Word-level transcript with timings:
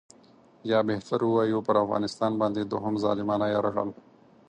یا 0.71 0.79
بهتر 0.89 1.19
ووایو 1.25 1.65
پر 1.67 1.75
افغانستان 1.83 2.31
باندې 2.41 2.61
دوهم 2.71 2.95
ظالمانه 3.03 3.47
یرغل. 3.53 3.89